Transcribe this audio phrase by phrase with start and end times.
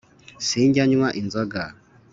[0.47, 1.63] Sinjya nywa inzoga